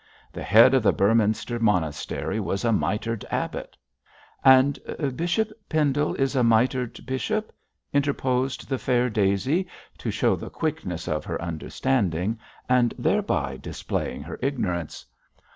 [0.33, 3.77] The head of the Bëorhmynster monastery was a mitred abbot'
[4.43, 4.79] 'And
[5.15, 7.53] Bishop Pendle is a mitred bishop,'
[7.93, 9.67] interposed the fair Daisy,
[9.99, 15.05] to show the quickness of her understanding, and thereby displaying her ignorance.